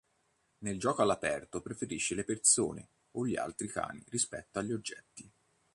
Nel 0.63 0.79
gioco 0.79 1.03
all'aperto 1.03 1.61
preferisce 1.61 2.15
le 2.15 2.23
persone 2.23 2.87
o 3.11 3.25
gli 3.27 3.35
altri 3.35 3.67
cani 3.67 4.03
rispetto 4.09 4.57
agli 4.57 4.73
oggetti. 4.73 5.31